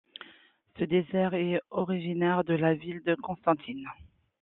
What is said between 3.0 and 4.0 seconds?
de Constantine.